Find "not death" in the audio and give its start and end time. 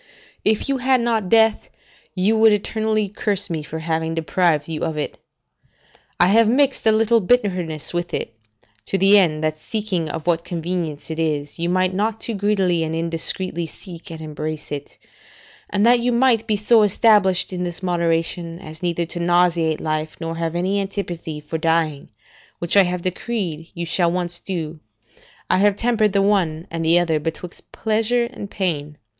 0.99-1.69